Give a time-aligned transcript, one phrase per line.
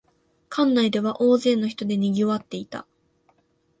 [0.49, 2.87] 館内では大勢の人でにぎわっていた